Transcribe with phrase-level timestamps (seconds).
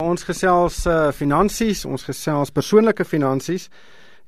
[0.00, 3.66] Ons gesels uh, finansies, ons gesels persoonlike finansies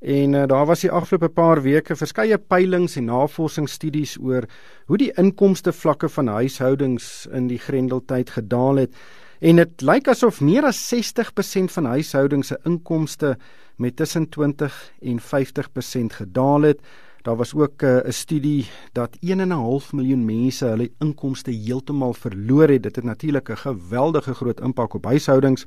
[0.04, 4.44] en uh, daar was die afgelope paar weke verskeie peilings en navorsingsstudies oor
[4.90, 9.00] hoe die inkomste vlakke van huishoudings in die Grendeltyd gedaal het
[9.40, 13.38] en dit lyk asof meer as 60% van huishoudings se inkomste
[13.80, 16.84] met tussen 20 en 50% gedaal het.
[17.22, 22.68] Daar was ook eh, 'n uh, studie dat 1.5 miljoen mense hulle inkomste heeltemal verloor
[22.68, 22.82] het.
[22.82, 25.66] Dit het natuurlik 'n geweldige groot impak op huishoudings.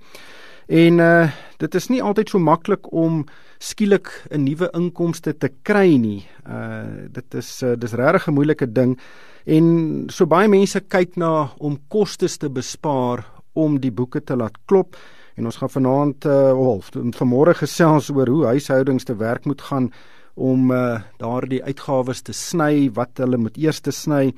[0.67, 3.23] En uh dit is nie altyd so maklik om
[3.57, 6.27] skielik 'n nuwe inkomste te kry nie.
[6.47, 8.99] Uh dit is uh, dis regtig 'n moeilike ding.
[9.45, 14.57] En so baie mense kyk na om kostes te bespaar om die boeke te laat
[14.65, 14.97] klop.
[15.35, 19.91] En ons gaan vanaand uh of vanmôre gesels oor hoe huishoudings te werk moet gaan
[20.35, 24.33] om uh, daardie uitgawes te sny wat hulle moet eers te sny.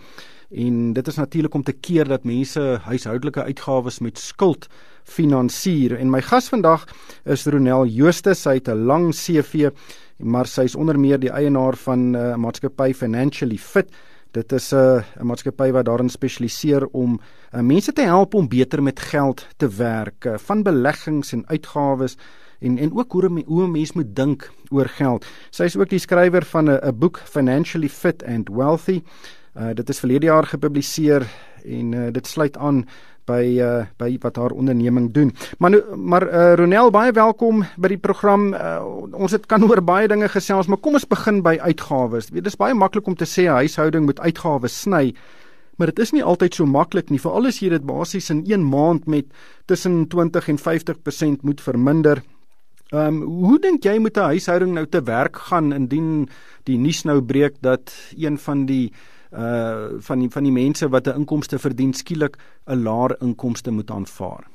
[0.49, 4.67] En dit is natuurlik om te keer dat mense huishoudelike uitgawes met skuld
[5.03, 5.97] finansier.
[5.97, 6.87] En my gas vandag
[7.25, 9.71] is Ronel Jooste sy het 'n lang CV
[10.17, 13.91] maar sy is onder meer die eienaar van 'n uh, maatskappy Financially Fit.
[14.31, 17.19] Dit is 'n uh, 'n maatskappy wat daarin spesialiseer om
[17.53, 22.17] uh, mense te help om beter met geld te werk uh, van beleggings en uitgawes
[22.59, 25.25] en en ook hoe hoe 'n mens moet dink oor geld.
[25.49, 29.01] Sy is ook die skrywer van 'n 'n boek Financially Fit and Wealthy.
[29.55, 31.27] Uh dit is verlede jaar gepubliseer
[31.65, 32.85] en uh, dit sluit aan
[33.25, 35.33] by uh by wat haar onderneming doen.
[35.59, 38.53] Maar nou, maar uh Ronel baie welkom by die program.
[38.53, 42.29] Uh, ons het kan oor baie dinge gesels, maar kom ons begin by uitgawes.
[42.29, 45.13] Weet, dit is baie maklik om te sê 'n huishouding moet uitgawes sny.
[45.77, 48.63] Maar dit is nie altyd so maklik nie, veral as jy dit basies in 1
[48.65, 49.25] maand met
[49.65, 52.23] tussen 20 en 50% moet verminder.
[52.91, 56.29] Ehm um, hoe dink jy moet 'n huishouding nou te werk gaan indien
[56.63, 58.93] die nuus nou breek dat een van die
[59.31, 63.91] uh van die van die mense wat 'n inkomste verdien skielik 'n laer inkomste moet
[63.91, 64.47] aanvaar?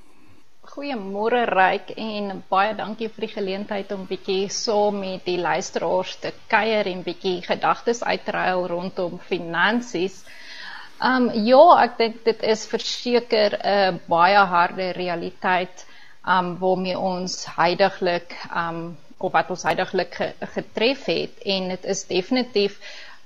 [0.62, 6.16] Goeiemôre Ryk en baie dankie vir die geleentheid om bietjie saam so met die luisteraars
[6.16, 10.24] te kuier en bietjie gedagtes uitruil rondom finansies.
[11.04, 15.86] Um ja, ek dink dit is verseker 'n baie harde realiteit
[16.26, 22.04] um waarmee ons heidaglik um of wat ons heidaglik ge, getref het en dit is
[22.06, 22.78] definitief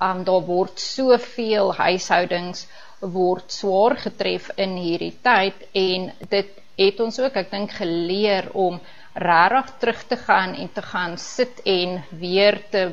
[0.02, 2.66] um daar word soveel huishoudings
[3.00, 8.80] word swaar getref in hierdie tyd en dit het ons ook ek dink geleer om
[9.16, 12.88] regtig terug te gaan en te gaan sit en weer te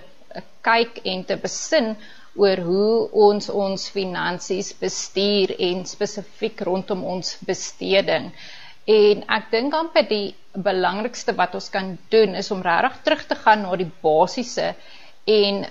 [0.63, 1.95] kyk en te besin
[2.39, 8.31] oor hoe ons ons finansies bestuur en spesifiek rondom ons besteding.
[8.85, 13.35] En ek dink amper die belangrikste wat ons kan doen is om regtig terug te
[13.35, 14.73] gaan na die basiese
[15.25, 15.63] en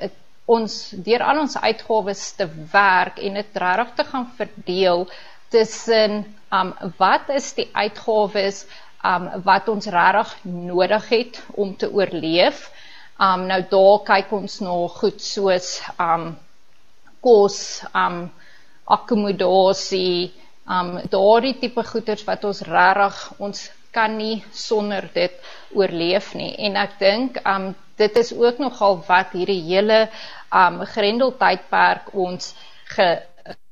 [0.51, 5.05] ons deur al ons uitgawes te werk en dit regtig te gaan verdeel
[5.53, 8.65] tussen um wat is die uitgawes
[9.05, 12.71] um wat ons regtig nodig het om te oorleef.
[13.21, 16.33] Um nou daar kyk ons na nou goed soos um
[17.23, 18.25] kos, um
[18.85, 20.33] akkommodasie,
[20.69, 25.33] um daardie tipe goederes wat ons regtig ons kan nie sonder dit
[25.77, 26.55] oorleef nie.
[26.67, 30.07] En ek dink um dit is ook nogal wat hierdie hele
[30.53, 32.55] um grendeltydperk ons
[32.95, 33.09] ge,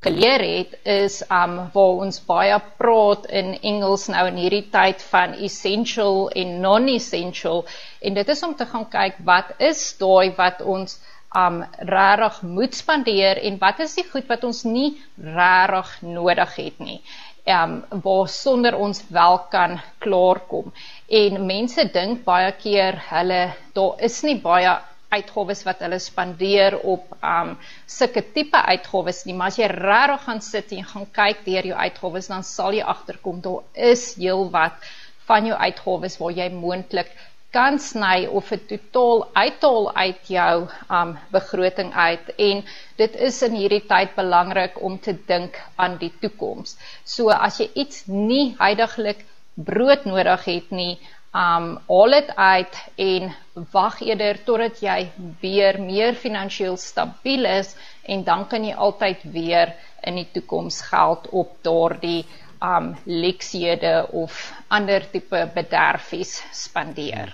[0.05, 5.37] geleer het is um waar ons baie praat in Engels nou in hierdie tyd van
[5.39, 7.65] essential en non-essential.
[8.01, 10.99] En dit is om te gaan kyk wat is daai wat ons
[11.37, 16.79] um regtig moet spandeer en wat is die goed wat ons nie regtig nodig het
[16.83, 17.01] nie.
[17.47, 20.73] Um waar sonder ons wel kan klaarkom.
[21.09, 23.43] En mense dink baie keer hulle
[23.75, 24.79] daar is nie baie
[25.11, 30.43] uitgawes wat hulle spandeer op um sulke tipe uitgawes nie, maar as jy regtig gaan
[30.43, 34.91] sit en gaan kyk deur jou uitgawes dan sal jy agterkom daar is heelwat
[35.31, 37.11] van jou uitgawes waar jy moontlik
[37.51, 40.57] kan sny of dit totaal uithaal uit jou
[40.99, 42.63] um begroting uit en
[43.01, 46.77] dit is in hierdie tyd belangrik om te dink aan die toekoms.
[47.05, 49.25] So as jy iets nie heidaglik
[49.55, 50.95] brood nodig het nie,
[51.35, 53.33] um haal dit uit en
[53.75, 54.99] wag eerder totdat jy
[55.43, 57.75] weer meer finansiëel stabiel is
[58.07, 59.75] en dan kan jy altyd weer
[60.07, 62.23] in die toekoms geld op daardie
[62.63, 67.33] um leksiede of ander tipe bederfies spandeer.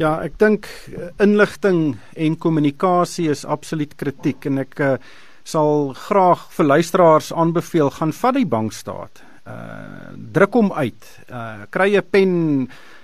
[0.00, 4.94] Ja, ek dink eh, inligting en kommunikasie is absoluut kritiek en ek uh,
[5.44, 9.24] sal graag vir luisteraars aanbeveel gaan vat die bankstaat.
[9.48, 11.04] Uh druk hom uit.
[11.28, 12.32] Uh kry 'n pen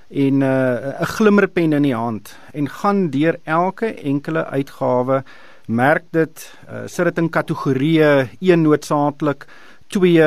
[0.09, 5.25] en 'n uh, glimmerpen in die hand en gaan deur elke enkele uitgawe
[5.67, 9.47] merk dit uh, sit dit in kategorieë 1 noodsaaklik
[9.93, 10.27] twee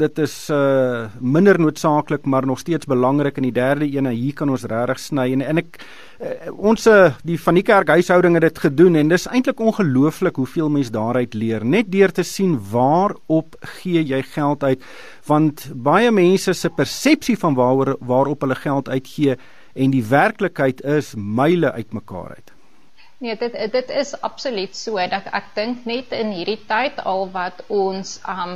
[0.00, 4.50] dit is uh minder noodsaaklik maar nog steeds belangrik en die derde een hier kan
[4.50, 5.30] ons regtig sny.
[5.32, 6.88] En en ek uh, ons
[7.24, 11.34] die van die kerk huishouding het dit gedoen en dis eintlik ongelooflik hoeveel mense daaruit
[11.34, 11.64] leer.
[11.64, 14.86] Net deur te sien waarop gee jy geld uit
[15.26, 19.36] want baie mense se persepsie van waaroor waarop hulle geld uitgee
[19.74, 22.59] en die werklikheid is myle uitmekaar uit
[23.20, 27.58] Nee, dit dit is absoluut so dat ek dink net in hierdie tyd al wat
[27.68, 28.54] ons um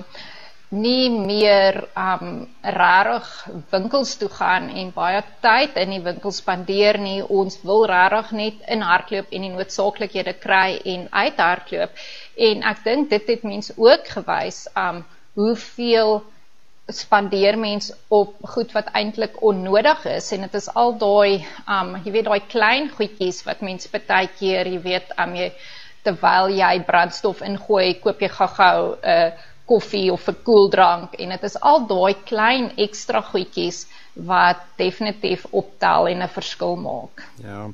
[0.84, 2.30] nie meer um
[2.76, 3.28] rarig
[3.74, 7.20] winkels toe gaan en baie tyd in die winkel spandeer nie.
[7.40, 12.00] Ons wil rarig net in hardloop en die noodsaaklikhede kry en uithardloop.
[12.48, 15.04] En ek dink dit het mense ook gewys um
[15.36, 16.22] hoeveel
[16.92, 20.32] spandeer mens op goed wat eintlik onnodig is.
[20.32, 24.68] En dit is al daai um jy weet daai klein goedjies wat mens baie keer
[24.68, 25.50] jy weet um jy
[26.04, 29.32] terwyl jy brandstof ingooi koop jy gou-gou 'n uh,
[29.66, 31.14] koffie of 'n koeldrank.
[31.14, 37.26] En dit is al daai klein ekstra goedjies wat definitief optel en 'n verskil maak.
[37.42, 37.70] Ja.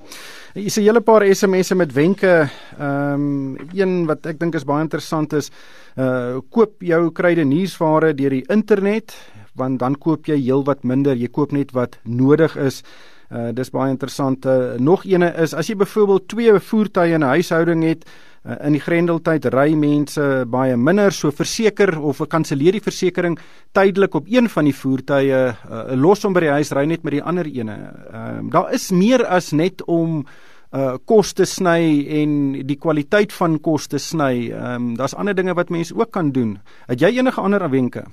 [0.54, 2.48] Hier is 'n hele paar SMS'e met wenke.
[2.78, 5.50] Ehm um, een wat ek dink is baie interessant is
[5.96, 9.14] uh koop jou kruideniersware deur die internet
[9.54, 11.16] want dan koop jy heelwat minder.
[11.16, 12.82] Jy koop net wat nodig is.
[13.30, 14.46] Uh dis baie interessant.
[14.46, 18.04] Uh, nog eene is as jy byvoorbeeld twee voertuie in 'n huishouding het,
[18.44, 23.40] uh, in die grendeltyd ry mense baie minder, so verseker of kanselleer die versekerings
[23.72, 27.12] tydelik op een van die voertuie, uh, los hom by die huis ry net met
[27.12, 27.76] die ander ene.
[28.12, 30.26] Ehm uh, daar is meer as net om
[30.72, 34.50] uh koste sny en die kwaliteit van koste sny.
[34.50, 36.58] Ehm um, daar's ander dinge wat mense ook kan doen.
[36.86, 38.04] Het jy enige ander wenke?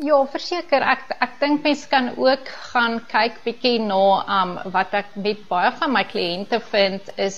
[0.00, 3.98] Ja, verseker ek ek dink mense kan ook gaan kyk bietjie na
[4.36, 7.36] um wat ek net baie van my kliënte vind is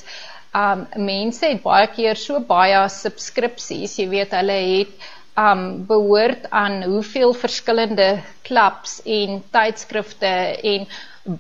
[0.60, 5.08] um mense het baie keer so baie subskripsies, jy weet hulle het
[5.46, 8.06] um behoort aan hoeveel verskillende
[8.46, 10.30] klubs en tydskrifte
[10.74, 10.86] en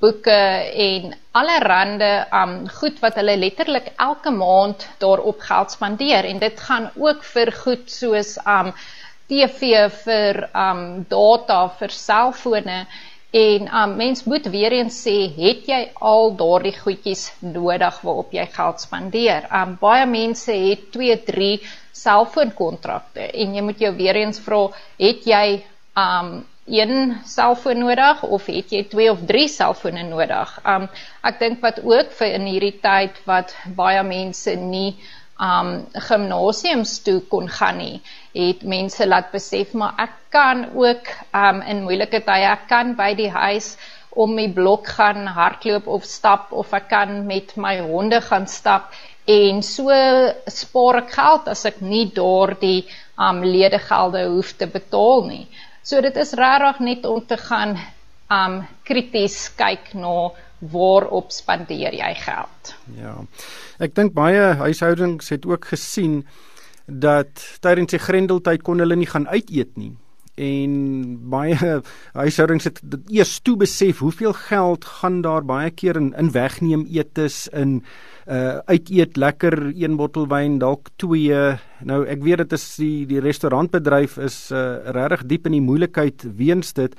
[0.02, 0.40] boeke
[0.86, 2.10] en allerhande
[2.40, 6.26] um goed wat hulle letterlik elke maand daarop geld spandeer.
[6.32, 8.74] En dit gaan ook vir goed soos um
[9.32, 12.78] TV vir um data vir selfone
[13.32, 15.80] en um mens moet weer eens sê het jy
[16.12, 19.46] al daardie goedjies nodig waarop jy geld spandeer.
[19.60, 21.52] Um baie mense het 2, 3
[22.02, 24.66] selfoonkontrakte en jy moet jou weer eens vra
[25.00, 25.46] het jy
[25.96, 30.52] um een selfoon nodig of het jy 2 of 3 selfone nodig?
[30.68, 30.90] Um
[31.24, 34.92] ek dink wat ook vir in hierdie tyd wat baie mense nie
[35.40, 38.02] um gimnasiums toe kon gaan nie,
[38.32, 43.12] het mense laat besef maar ek kan ook um in moeilike tye ek kan by
[43.18, 43.74] die huis
[44.16, 48.92] om my blok gaan hardloop of stap of ek kan met my honde gaan stap
[49.28, 49.88] en so
[50.50, 52.84] spaar ek geld as ek nie daardie
[53.20, 55.46] um ledegelde hoef te betaal nie.
[55.82, 57.76] So dit is regtig net om te gaan
[58.32, 60.32] um krities kyk na nou,
[60.72, 62.74] waarop spandeer jy geld?
[62.98, 63.16] Ja.
[63.82, 66.22] Ek dink baie huishoudings het ook gesien
[67.00, 69.92] dat tydens die grendeltyd kon hulle nie gaan uit eet nie.
[70.40, 70.72] En
[71.28, 71.56] baie
[72.22, 76.86] huishoudings het dit eers toe besef hoeveel geld gaan daar baie keer in in wegneem
[76.88, 77.82] etes in
[78.26, 81.36] uh uit eet lekker een bottel wyn dalk twee
[81.82, 86.24] nou ek weet dit is die die restaurantbedryf is uh regtig diep in die moeilikheid
[86.36, 86.94] weens dit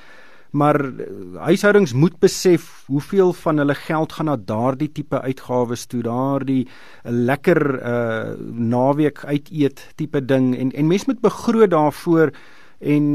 [0.53, 1.05] maar eh,
[1.49, 7.11] huishoudings moet besef hoeveel van hulle geld gaan na daardie tipe uitgawes toe, daardie eh,
[7.11, 7.61] lekker
[7.93, 8.35] uh
[8.73, 12.31] naweek uit eet tipe ding en en mens moet begroot daarvoor
[12.79, 13.07] en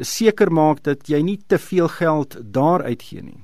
[0.00, 3.40] seker maak dat jy nie te veel geld daar uitgee nie.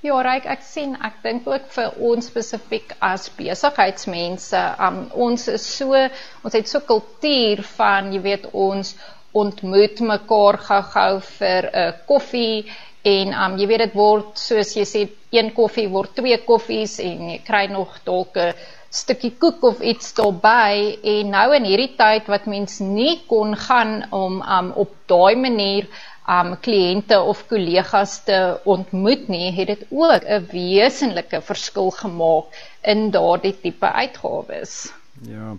[0.00, 5.66] Ja, Ryk, ek sien, ek dink ook vir ons spesifiek as besigheidsmense, um, ons is
[5.76, 5.92] so,
[6.40, 8.94] ons het so kultuur van, jy weet, ons
[9.32, 12.66] ontmoet mekaar gou-gou vir 'n uh, koffie
[13.02, 17.30] en um, jy weet dit word soos jy sê een koffie word twee koffies en
[17.30, 18.54] jy kry nog dalk 'n
[18.90, 23.92] stukkie koek of iets daarbey en nou in hierdie tyd wat mens nie kon gaan
[24.10, 25.86] om um, op daai manier
[26.30, 32.46] um kliënte of kollegas te ontmoet nie, het dit ook 'n wesenlike verskil gemaak
[32.82, 34.92] in daardie tipe uitgawes.
[35.22, 35.56] Ja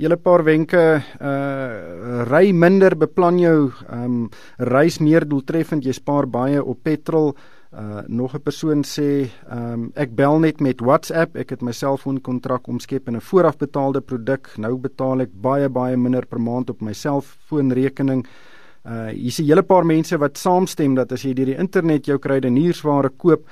[0.00, 0.82] julle paar wenke
[1.22, 5.84] uh ry minder beplan jou um reis meer doeltreffend.
[5.86, 7.34] Jy spaar baie op petrol.
[7.74, 11.36] Uh nog 'n persoon sê um ek bel net met WhatsApp.
[11.36, 16.26] Ek het my selfoonkontrak omskep in 'n voorafbetaalde produk nou betaal ek baie baie minder
[16.26, 18.26] per maand op my selfoonrekening.
[18.84, 22.18] Uh hier's 'n hele paar mense wat saamstem dat as jy deur die internet jou
[22.18, 23.46] kruideniersware koop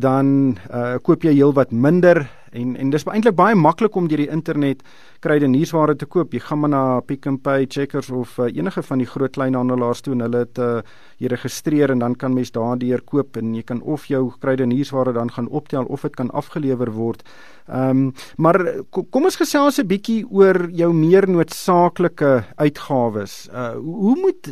[0.00, 4.30] dan uh, koop jy heelwat minder En en dis eintlik baie maklik om deur die
[4.32, 4.82] internet
[5.22, 6.32] kruideniersware te koop.
[6.34, 10.02] Jy gaan maar na Pick n Pay, Checkers of uh, enige van die groot kleinhandelaars
[10.02, 10.80] toe en hulle het uh,
[11.22, 15.30] jy registreer en dan kan mens daardeur koop en jy kan of jou kruideniersware dan
[15.30, 17.22] gaan optel of dit kan afgelewer word.
[17.68, 18.58] Ehm um, maar
[18.90, 23.48] kom ons gesels 'n bietjie oor jou meer noodsaaklike uitgawes.
[23.54, 24.50] Uh hoe moet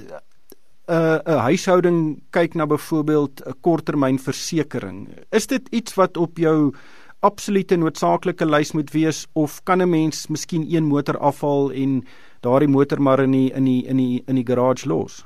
[0.89, 5.09] uh, 'n huishouding kyk na byvoorbeeld 'n korttermynversekering?
[5.31, 6.75] Is dit iets wat op jou
[7.21, 12.07] absolute noodsaaklike lys moet wees of kan 'n mens miskien een motor afhaal en
[12.41, 15.25] daardie motor maar in die in die in die in die garage los?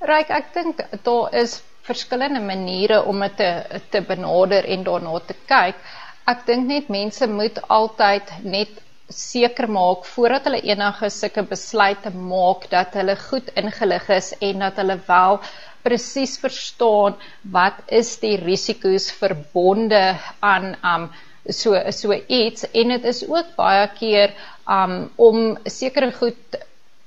[0.00, 5.34] Ryk, ek dink daar is verskillende maniere om dit te te benader en daarna te
[5.46, 5.76] kyk.
[6.24, 8.68] Ek dink net mense moet altyd net
[9.10, 14.78] seker maak voordat hulle enige sulke besluite maak dat hulle goed ingelig is en dat
[14.82, 15.40] hulle wel
[15.84, 17.16] presies verstaan
[17.56, 20.02] wat is die risiko's verbonde
[20.40, 21.08] aan um
[21.48, 22.66] so so iets.
[22.72, 24.34] En dit is ook baie keer
[24.68, 26.58] um om sekere goed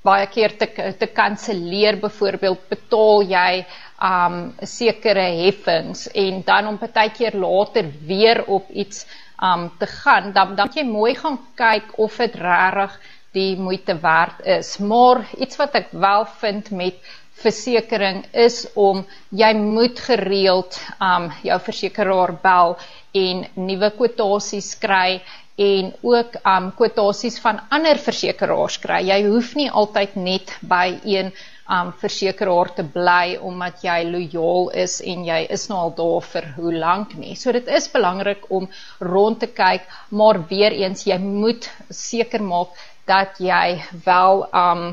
[0.04, 0.66] baie keer te
[0.98, 1.96] te kanselleer.
[2.02, 3.64] Byvoorbeeld betaal jy
[4.04, 9.06] um sekere heffings en dan om partykeer later weer op iets
[9.44, 12.96] um te gaan, dan dan jy mooi gaan kyk of dit regtig
[13.34, 14.76] die moeite werd is.
[14.78, 17.00] Maar iets wat ek wel vind met
[17.42, 19.02] versekering is om
[19.34, 22.76] jy moet gereeld um jou versekeraar bel
[23.24, 25.20] en nuwe kwotasies kry
[25.60, 29.02] en ook um kwotasies van ander versekeraars kry.
[29.10, 31.34] Jy hoef nie altyd net by een
[31.68, 36.48] um versekeraar te bly omdat jy lojaal is en jy is nou al daar vir
[36.56, 37.36] hoe lank nie.
[37.36, 38.68] So dit is belangrik om
[39.00, 42.76] rond te kyk, maar weer eens jy moet seker maak
[43.08, 44.84] dat jy wel um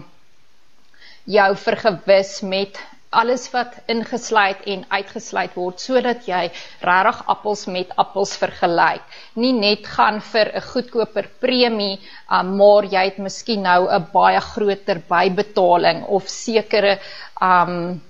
[1.26, 2.80] jou vergewis met
[3.12, 6.46] alles wat ingesluit en uitgesluit word sodat jy
[6.88, 9.04] regtig appels met appels vergelyk.
[9.36, 12.00] Nie net gaan vir 'n goedkoper premie,
[12.32, 17.00] um, maar jy het miskien nou 'n baie groter bybetaling of sekere
[17.42, 18.02] um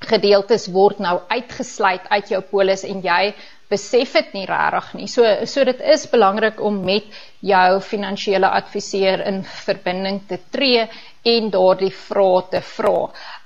[0.00, 3.34] gedeeltes word nou uitgesluit uit jou polis en jy
[3.70, 5.08] besef dit nie regtig nie.
[5.10, 7.04] So so dit is belangrik om met
[7.40, 10.86] jou finansiële adviseur in verbinding te tree
[11.26, 12.98] en daardie vrae te vra.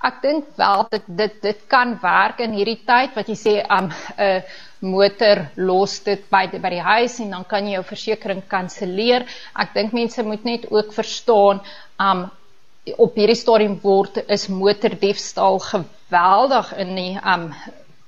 [0.09, 3.71] Ek dink wel dit dit dit kan werk in hierdie tyd wat jy sê 'n
[3.79, 4.43] um, 'n
[4.81, 9.27] motor los dit by by die huis en dan kan jy jou versekerings kanselleer.
[9.55, 11.61] Ek dink mense moet net ook verstaan
[11.99, 12.31] um
[12.97, 17.53] op hierdie stadium word is motordiefstal geweldig in die um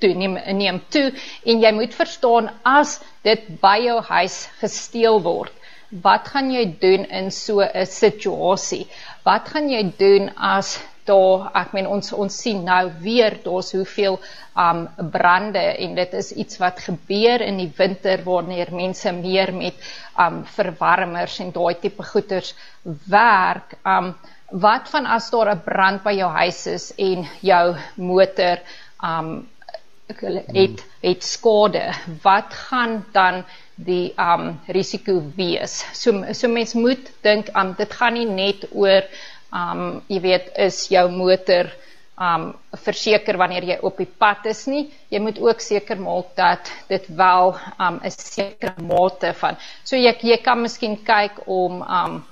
[0.00, 1.12] toeneem neem toe
[1.45, 5.52] en jy moet verstaan as dit by jou huis gesteel word
[6.00, 8.87] wat gaan jy doen in so 'n situasie?
[9.25, 14.20] Wat gaan jy doen as daar ek meen ons ons sien nou weer daar's hoeveel
[14.56, 19.75] um brande en dit is iets wat gebeur in die winter wanneer mense meer met
[20.18, 22.54] um verwarmers en daai tipe goeders
[23.08, 23.78] werk.
[23.84, 24.14] Um
[24.52, 28.58] wat van as daar 'n brand by jou huis is en jou motor
[29.02, 29.49] um
[30.21, 31.92] het het skade.
[32.23, 35.85] Wat gaan dan die um risiko wees?
[35.92, 39.02] So so mens moet dink um dit gaan nie net oor
[39.52, 41.71] um jy weet is jou motor
[42.21, 42.52] um
[42.85, 44.90] verseker wanneer jy op die pad is nie.
[45.11, 49.57] Jy moet ook seker maak dat dit wel um 'n sekere mate van.
[49.85, 52.23] So jy jy kan miskien kyk om um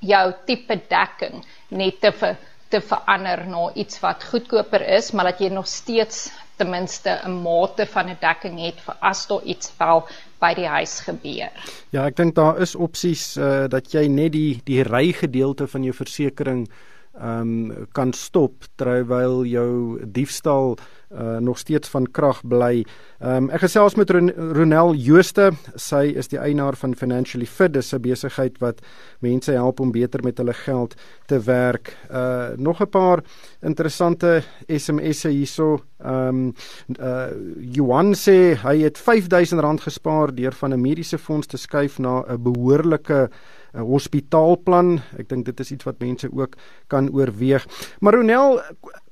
[0.00, 2.36] jou tipe dekking net te ver,
[2.70, 7.42] te verander na iets wat goedkoper is maar dat jy nog steeds ten minste 'n
[7.42, 10.06] mate van 'n dekking het vir as daar iets wel
[10.40, 11.50] by die huis gebeur.
[11.90, 15.82] Ja, ek dink daar is opsies uh, dat jy net die die ry gedeelte van
[15.82, 16.70] jou versekerings
[17.18, 20.76] ehm um, kan stop terwyl jou diefstal
[21.12, 22.84] uh, nog steeds van krag bly.
[23.18, 25.50] Ehm um, ek gesels met Ronel Jooste.
[25.74, 27.72] Sy is die eienaar van Financially Fit.
[27.72, 28.80] Dis 'n besigheid wat
[29.20, 30.94] mense help om beter met hulle geld
[31.26, 31.96] te werk.
[32.10, 33.22] Uh nog 'n paar
[33.60, 35.80] interessante SMS'e hierso.
[35.98, 36.54] Ehm um,
[37.00, 37.26] uh
[37.60, 42.42] Johan sê hy het R5000 gespaar deur van 'n mediese fonds te skuif na 'n
[42.42, 43.30] behoorlike
[43.74, 45.00] 'n hospitaalplan.
[45.18, 46.56] Ek dink dit is iets wat mense ook
[46.86, 47.66] kan oorweeg.
[48.00, 48.60] Maar Ronel,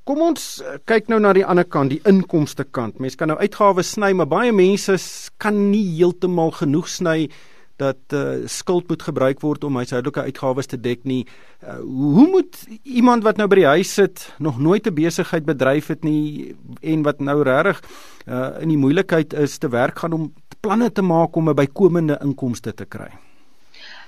[0.05, 2.99] kom ons kyk nou na die ander kant, die inkomste kant.
[2.99, 4.97] Mense kan nou uitgawes sny, maar baie mense
[5.37, 7.29] kan nie heeltemal genoeg sny
[7.77, 11.27] dat uh, skuld moet gebruik word om huishoudelike uitgawes te dek nie.
[11.61, 15.93] Uh, hoe moet iemand wat nou by die huis sit, nog nooit 'n besigheid bedryf
[15.93, 17.83] het nie en wat nou regtig
[18.27, 22.19] uh, in die moeilikheid is te werk gaan om planne te maak om 'n bykomende
[22.23, 23.26] inkomste te kry?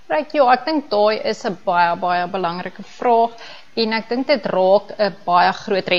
[0.09, 3.33] Ryk, ja, ek dink daai is 'n baie baie belangrike vraag
[3.83, 5.99] en ek dink dit raak 'n baie groot re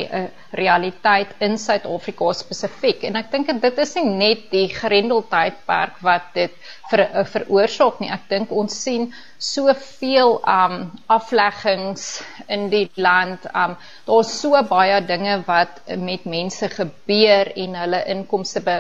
[0.62, 6.58] realiteit in Suid-Afrika spesifiek en ek dink dit is nie net die grendeltydperk wat dit
[6.90, 8.10] ver veroorsaak nie.
[8.18, 9.06] Ek dink ons sien
[9.38, 10.76] soveel um
[11.20, 12.10] afleggings
[12.58, 13.46] in die land.
[13.54, 13.78] Um
[14.10, 18.80] daar's so baie dinge wat met mense gebeur en hulle inkomste be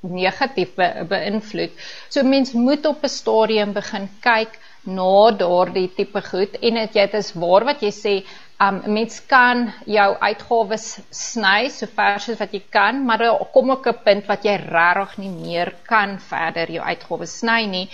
[0.00, 1.72] negatief be beïnvloed.
[2.08, 7.04] So mens moet op 'n stadium begin kyk na daardie tipe goed en dit jy
[7.06, 8.14] dit is waar wat jy sê
[8.62, 13.22] um mens kan jou uitgawes sny so ver as wat jy kan maar
[13.54, 17.88] kom ook 'n punt wat jy regtig nie meer kan verder jou uitgawes sny nie.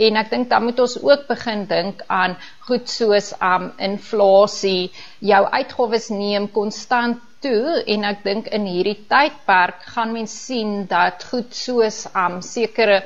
[0.00, 2.36] En ek dink dan moet ons ook begin dink aan
[2.68, 9.84] goed soos um inflasie jou uitgawes neem konstant toe en ek dink in hierdie tydperk
[9.94, 13.02] gaan mens sien dat goed soos um sekere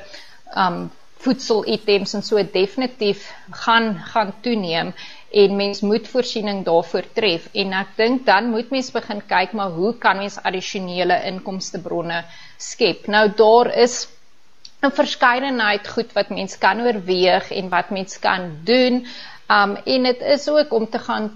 [0.55, 0.87] um
[1.19, 3.25] voedselitems en so definitief
[3.63, 4.93] gaan gaan toeneem
[5.41, 7.49] en mens moet voorsiening daarvoor tref.
[7.53, 12.23] En ek dink dan moet mens begin kyk maar hoe kan mens addisionele inkomste bronne
[12.57, 13.07] skep.
[13.07, 14.07] Nou daar is
[14.81, 19.05] 'n verskeidenheid goed wat mens kan oorweeg en wat mens kan doen.
[19.51, 21.29] Um en dit is ook om te gaan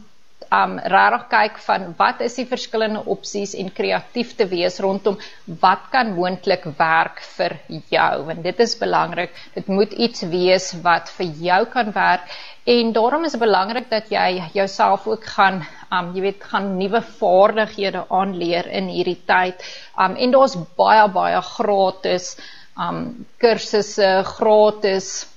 [0.52, 5.18] um regtig kyk van wat is die verskillende opsies en kreatief te wees rondom
[5.62, 7.58] wat kan moontlik werk vir
[7.92, 8.24] jou.
[8.28, 9.34] Want dit is belangrik.
[9.56, 12.28] Dit moet iets wees wat vir jou kan werk.
[12.66, 17.02] En daarom is dit belangrik dat jy jouself ook gaan um jy weet gaan nuwe
[17.20, 19.62] vaardighede aanleer in hierdie tyd.
[20.00, 22.34] Um en daar's baie baie gratis
[22.80, 25.33] um kursusse gratis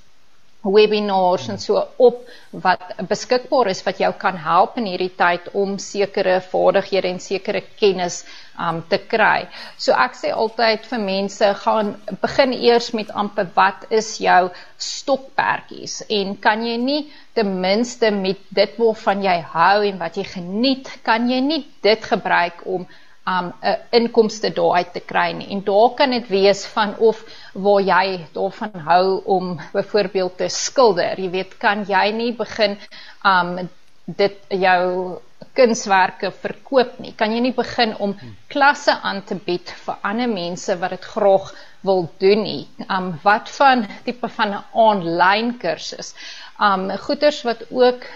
[0.75, 5.77] webinars en so op wat beskikbaar is wat jou kan help in hierdie tyd om
[5.83, 8.25] sekere vaardighede en sekere kennis
[8.59, 9.47] um te kry.
[9.77, 14.49] So ek sê altyd vir mense gaan begin eers met amper wat is jou
[14.81, 17.03] stokperdjies en kan jy nie
[17.37, 22.09] ten minste met dit waarvan jy hou en wat jy geniet, kan jy nie dit
[22.13, 22.87] gebruik om
[23.27, 25.49] um 'n inkomste daaruit te kry nie.
[25.51, 31.21] En daar kan dit wees van of waar jy daarvan hou om byvoorbeeld te skilder.
[31.21, 32.79] Jy weet, kan jy nie begin
[33.25, 33.69] um
[34.05, 35.19] dit jou
[35.57, 37.15] kunswerke verkoop nie.
[37.17, 38.15] Kan jy nie begin om
[38.53, 42.69] klasse aan te bied vir ander mense wat dit graag wil doen nie.
[42.89, 46.15] Um wat van tipe van 'n aanlyn kursus?
[46.61, 48.07] Um goeders wat ook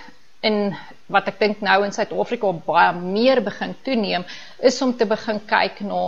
[0.40, 0.76] in
[1.10, 4.24] wat ek dink nou in Suid-Afrika baie meer begin toeneem
[4.70, 6.02] is om te begin kyk na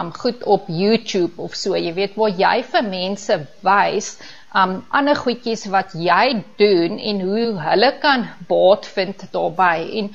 [0.00, 1.76] um goed op YouTube of so.
[1.76, 4.16] Jy weet waar jy vir mense wys
[4.56, 10.10] um ander goedjies wat jy doen en hoe hulle kan baat vind daarbey en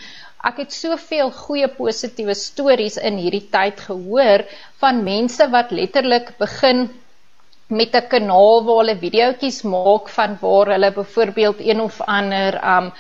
[0.50, 4.46] ek het soveel goeie positiewe stories in hierdie tyd gehoor
[4.82, 6.88] van mense wat letterlik begin
[7.80, 12.92] met 'n kanaal waar hulle videoetjies maak van waar hulle byvoorbeeld een of ander um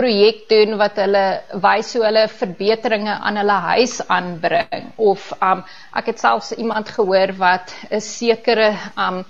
[0.00, 1.24] projek doen wat hulle
[1.60, 4.86] wys hoe hulle verbeteringe aan hulle huis aanbring.
[4.96, 5.60] Of um
[6.00, 9.24] ek het selfs iemand gehoor wat 'n sekere um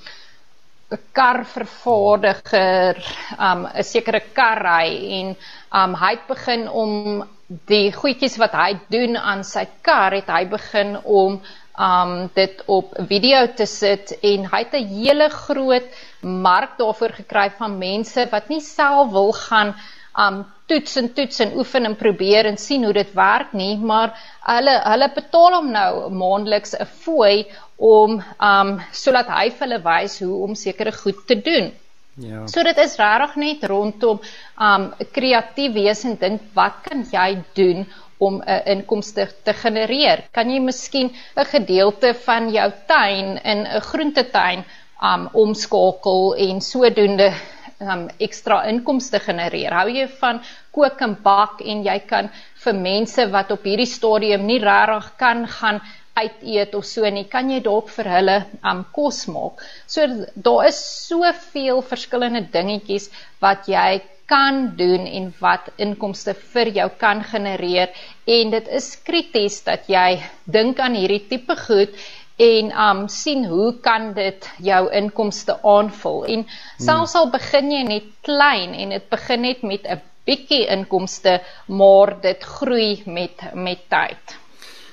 [0.95, 3.03] 'n kar vervaardiger
[3.49, 5.37] um 'n sekere kar ry en
[5.81, 7.25] um hy het begin om
[7.67, 11.41] die goedjies wat hy doen aan sy kar het hy begin om
[11.81, 15.89] um dit op video te sit en hy het 'n hele groot
[16.23, 19.75] mark daarvoor gekry van mense wat nie self wil gaan
[20.19, 24.15] um toets en toets en oefen en probeer en sien hoe dit werk nie, maar
[24.47, 27.47] hulle hulle betaal hom nou maandeliks 'n fooi
[27.81, 28.19] om
[28.53, 31.73] um sodat hy vir hulle wys hoe om sekere goed te doen.
[32.21, 32.47] Ja.
[32.47, 34.21] So dit is regtig net rondom
[34.69, 37.87] um kreatief wees en dink wat kan jy doen
[38.19, 40.25] om 'n inkomste te genereer?
[40.33, 44.65] Kan jy miskien 'n gedeelte van jou tuin in 'n groentetuin
[45.03, 47.33] um omskakel en sodoende
[47.81, 49.73] um ekstra inkomste genereer.
[49.73, 50.43] Hou jy van
[50.75, 52.29] kook en bak en jy kan
[52.65, 55.81] vir mense wat op hierdie stadium nie regtig kan gaan
[56.21, 59.63] uit eet of so nie, kan jy dalk vir hulle um kos maak.
[59.87, 63.09] So daar is soveel verskillende dingetjies
[63.41, 67.91] wat jy kan doen en wat inkomste vir jou kan genereer
[68.31, 71.97] en dit is krities dat jy dink aan hierdie tipe goed
[72.41, 76.47] en um sien hoe kan dit jou inkomste aanvul en
[76.79, 82.15] selfs al begin jy net klein en dit begin net met 'n bietjie inkomste maar
[82.23, 84.39] dit groei met met tyd.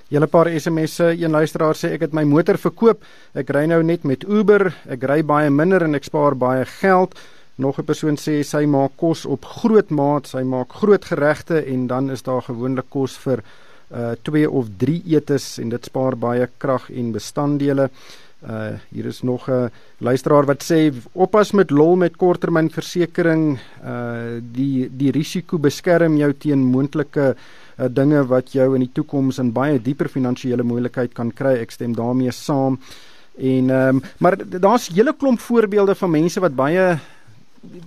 [0.07, 3.01] Julle paar SMS'e, een luisteraar sê ek het my motor verkoop.
[3.35, 4.69] Ek ry nou net met Uber.
[4.87, 7.17] Ek ry baie minder en ek spaar baie geld.
[7.57, 10.27] Nog 'n persoon sê sy maak kos op groot maat.
[10.27, 13.43] Sy maak groot geregte en dan is daar gewoonlik kos vir
[13.91, 17.89] uh 2 of 3 etes en dit spaar baie krag en bestanddele.
[18.43, 23.59] Uh hier is nog 'n luisteraar wat sê oppas met lol met korttermynversekering.
[23.83, 27.35] Uh die die risiko beskerm jou teen moontlike
[27.77, 31.57] uh, dinge wat jou in die toekoms in baie dieper finansiële moeilikheid kan kry.
[31.61, 32.79] Ek stem daarmee saam.
[33.37, 36.99] En ehm um, maar daar's hele klomp voorbeelde van mense wat baie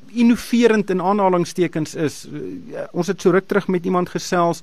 [0.09, 2.27] innoverend in aanhalingstekens is.
[2.27, 4.63] Uh, ons het so ruk terug met iemand gesels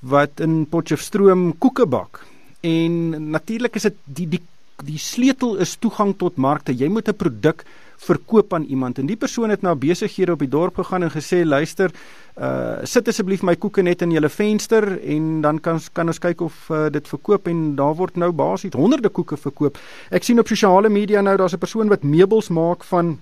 [0.00, 2.24] wat in Potchefstroom koeke bak.
[2.60, 4.42] En natuurlik is dit die die
[4.80, 6.72] die sleutel is toegang tot markte.
[6.72, 7.64] Jy moet 'n produk
[8.00, 11.44] verkoop aan iemand en die persoon het na besighede op die dorp gegaan en gesê
[11.44, 11.92] luister
[12.40, 16.40] uh sit asseblief my koeke net in julle venster en dan kan kan ons kyk
[16.40, 19.78] of uh, dit verkoop en daar word nou basies honderde koeke verkoop.
[20.10, 23.18] Ek sien op sosiale media nou daar's 'n persoon wat meubels maak van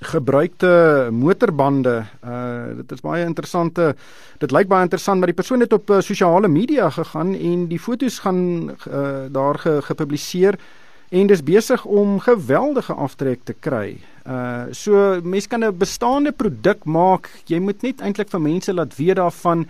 [0.00, 2.04] gebruikte motorbande.
[2.24, 3.94] Uh dit is baie interessante.
[4.38, 7.80] Dit lyk baie interessant, maar die persoon het op uh, sosiale media gegaan en die
[7.80, 10.58] foto's gaan uh, daar ge, gepubliseer
[11.08, 13.96] en dis besig om geweldige aftrek te kry.
[14.26, 17.30] Uh so mense kan 'n bestaande produk maak.
[17.46, 19.66] Jy moet net eintlik vir mense laat weet daarvan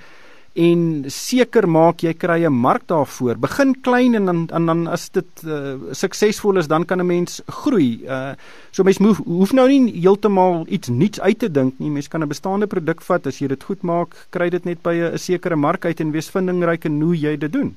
[0.57, 3.37] en seker maak jy kry 'n mark daarvoor.
[3.37, 7.43] Begin klein en dan en dan as dit uh, suksesvol is, dan kan 'n mens
[7.47, 8.05] groei.
[8.09, 8.35] Uh
[8.71, 11.91] so mens hoef, hoef nou nie heeltemal iets nuuts uit te dink nie.
[11.91, 14.95] Mens kan 'n bestaande produk vat as jy dit goed maak, kry dit net by
[14.95, 17.77] 'n sekere mark uit en wees vindingryk in hoe jy dit doen.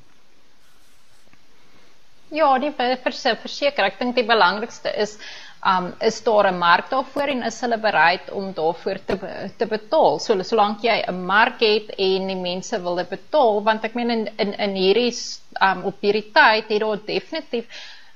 [2.31, 5.17] Ja, die verseker, ek dink die belangrikste is
[5.65, 9.17] um is daar 'n mark daarvoor en is hulle bereid om daarvoor te
[9.57, 10.19] te betaal.
[10.19, 14.09] So solank jy 'n mark het en die mense wil dit betaal, want ek meen
[14.09, 15.15] in in in hierdie
[15.61, 17.65] um op hierdie tyd het daar definitief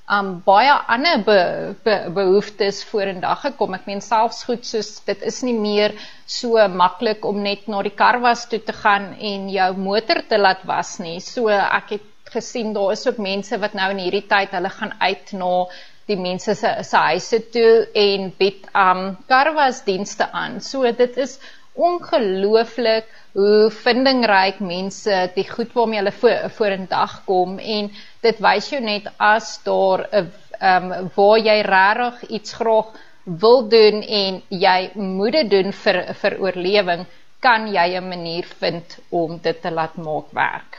[0.09, 3.73] um baie ander be, be, behoeftes vorendag gekom.
[3.73, 5.93] Ek meen selfs goed soos dit is nie meer
[6.25, 10.63] so maklik om net na die karwas toe te gaan en jou motor te laat
[10.65, 11.19] was nie.
[11.19, 14.93] So ek het gesien daar is ook mense wat nou in hierdie tyd hulle gaan
[14.99, 15.67] uit na
[16.07, 20.59] die mense se se huise toe en bied um karwas dienste aan.
[20.61, 21.39] So dit is
[21.73, 27.89] ongelooflik hoe vindingryk mense die goed waarmee hulle voor vorendag kom en
[28.21, 32.93] dit wys jou net as daar 'n um waar jy regtig iets graag
[33.25, 37.05] wil doen en jy moet dit doen vir vir oorlewing
[37.39, 40.77] kan jy 'n manier vind om dit te laat maak werk.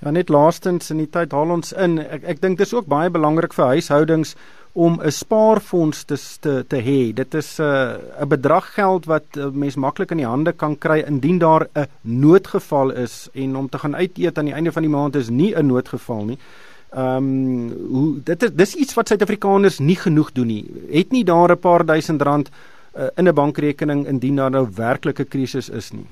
[0.00, 1.98] Ja net laastens in die tyd haal ons in.
[2.00, 4.32] Ek ek dink dis ook baie belangrik vir huishoudings
[4.72, 7.12] om 'n spaarfonds te te te hê.
[7.12, 10.78] Dit is 'n uh, 'n bedrag geld wat uh, mens maklik in die hande kan
[10.78, 14.72] kry indien daar 'n noodgeval is en om te gaan uit eet aan die einde
[14.72, 16.38] van die maand is nie 'n noodgeval nie.
[16.92, 20.64] Ehm um, hoe dit is dis iets wat Suid-Afrikaners nie genoeg doen nie.
[20.92, 22.50] Het nie daar 'n paar duisend rand
[22.96, 26.06] uh, in 'n bankrekening indien daar nou werklike krisis is nie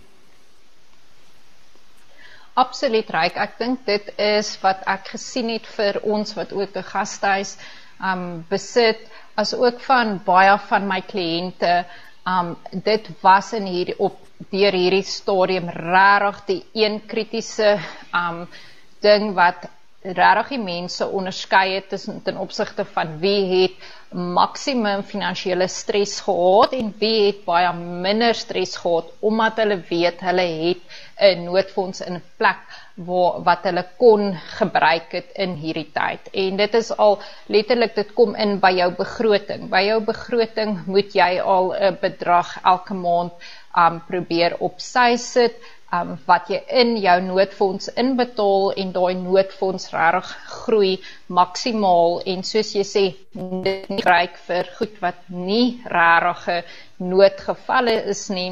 [2.59, 3.37] absoluut ryk.
[3.37, 7.57] Ek dink dit is wat ek gesien het vir ons wat ook 'n gastehuis
[8.11, 9.01] um besit
[9.37, 11.85] as ook van baie van my kliënte.
[12.27, 14.19] Um dit was in hierdie op
[14.51, 17.79] deur hierdie stadium regtig die een kritiese
[18.15, 18.47] um
[19.03, 19.69] ding wat
[20.03, 26.73] regtig die mense onderskei het tussen ten opsigte van wie het maksimum finansiële stres gehad
[26.79, 30.85] en wie het baie minder stres gehad omdat hulle weet hulle het
[31.21, 32.63] 'n noodfonds in plek
[32.95, 36.31] waar wat hulle kon gebruik het in hierdie tyd.
[36.33, 39.69] En dit is al letterlik dit kom in by jou begroting.
[39.71, 43.33] By jou begroting moet jy al 'n bedrag elke maand
[43.77, 45.55] um probeer op sy sit
[45.93, 50.91] um wat jy in jou noodfonds inbetaal en daai noodfonds regtig groei
[51.39, 56.65] maksimaal en soos jy sê dit nie gebruik vir goed wat nie regtig
[56.99, 58.51] noodgevalle is nie.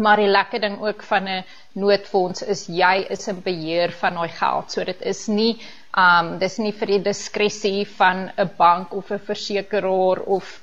[0.00, 4.28] Maar die lekker ding ook van 'n noodfonds is jy is in beheer van daai
[4.28, 4.70] geld.
[4.72, 5.60] So dit is nie
[5.96, 10.60] um dis nie vir die diskresie van 'n bank of 'n versekeraar of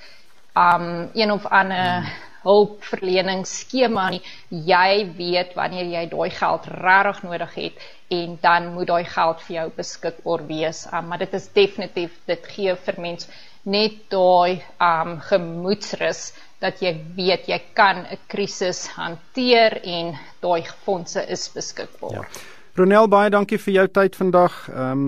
[0.55, 4.21] um een of ander hmm hulpverleningsskema nie.
[4.49, 7.85] Jy weet wanneer jy daai geld regtig nodig het
[8.17, 10.85] en dan moet daai geld vir jou beskikbaar wees.
[10.93, 13.29] Um, maar dit is definitief dit gee vir mens
[13.67, 16.29] net daai um gemoedsrus
[16.63, 22.23] dat jy weet jy kan 'n krisis hanteer en daai fondse is beskikbaar.
[22.23, 22.56] Ja.
[22.77, 24.53] Ronel baie dankie vir jou tyd vandag.
[24.69, 25.05] Ehm um,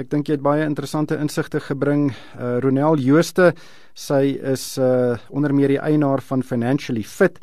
[0.00, 2.06] ek dink jy het baie interessante insigte gebring.
[2.38, 3.50] Uh Ronel Jooste,
[3.92, 7.36] sy is uh onder meer die eienaar van Financially Fit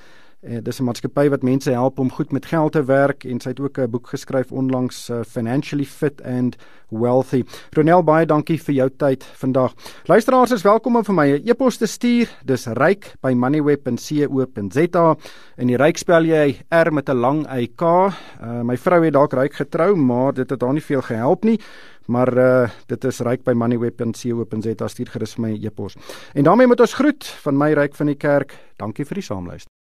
[0.46, 3.50] Uh, dis 'n maatskappy wat mense help om goed met geld te werk en sy
[3.50, 6.56] het ook 'n boek geskryf onlangs uh, Financially Fit and
[6.90, 7.44] Wealthy.
[7.72, 9.74] Ronel baie dankie vir jou tyd vandag.
[10.06, 12.30] Luisteraars is welkom om vir my 'n e-pos te stuur.
[12.46, 15.16] Dis ryk by moneyweb.co.za
[15.58, 17.82] en die ryk spel jy R met 'n lang YK.
[17.82, 21.60] Uh, my vrou het dalk ryk getrou, maar dit het haar nie veel gehelp nie.
[22.06, 25.96] Maar uh dit is ryk by moneyweb.co.za stuur gerus my e-pos.
[26.34, 28.54] En daarmee moet ons groet van my ryk van die kerk.
[28.78, 29.72] Dankie vir die saamluister.